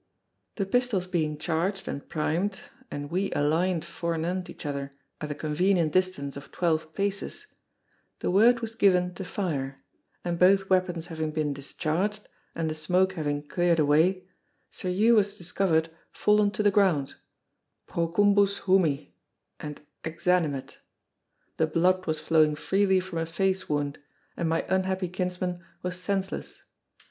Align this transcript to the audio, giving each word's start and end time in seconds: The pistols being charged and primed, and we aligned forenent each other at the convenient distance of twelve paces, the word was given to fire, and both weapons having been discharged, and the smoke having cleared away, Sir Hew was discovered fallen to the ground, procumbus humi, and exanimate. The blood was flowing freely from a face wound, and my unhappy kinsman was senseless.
The 0.55 0.65
pistols 0.65 1.05
being 1.05 1.37
charged 1.37 1.87
and 1.87 2.09
primed, 2.09 2.59
and 2.89 3.11
we 3.11 3.31
aligned 3.33 3.85
forenent 3.85 4.49
each 4.49 4.65
other 4.65 4.93
at 5.21 5.29
the 5.29 5.35
convenient 5.35 5.91
distance 5.91 6.35
of 6.35 6.51
twelve 6.51 6.95
paces, 6.95 7.45
the 8.17 8.31
word 8.31 8.61
was 8.61 8.73
given 8.73 9.13
to 9.13 9.23
fire, 9.23 9.77
and 10.25 10.39
both 10.39 10.71
weapons 10.71 11.05
having 11.05 11.29
been 11.29 11.53
discharged, 11.53 12.27
and 12.55 12.67
the 12.67 12.73
smoke 12.73 13.13
having 13.13 13.47
cleared 13.47 13.77
away, 13.77 14.27
Sir 14.71 14.89
Hew 14.89 15.13
was 15.17 15.37
discovered 15.37 15.95
fallen 16.11 16.49
to 16.49 16.63
the 16.63 16.71
ground, 16.71 17.13
procumbus 17.87 18.65
humi, 18.65 19.13
and 19.59 19.81
exanimate. 20.03 20.79
The 21.57 21.67
blood 21.67 22.07
was 22.07 22.19
flowing 22.19 22.55
freely 22.55 22.99
from 23.01 23.19
a 23.19 23.27
face 23.27 23.69
wound, 23.69 23.99
and 24.35 24.49
my 24.49 24.65
unhappy 24.67 25.09
kinsman 25.09 25.63
was 25.83 25.95
senseless. 26.01 26.63